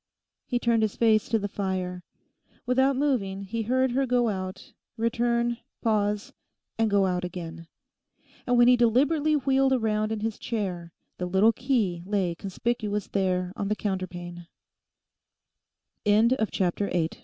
[0.47, 2.03] He turned his face to the fire.
[2.65, 6.33] Without moving he heard her go out, return, pause,
[6.75, 7.67] and go out again.
[8.47, 13.53] And when he deliberately wheeled round in his chair the little key lay conspicuous there
[13.55, 13.77] on the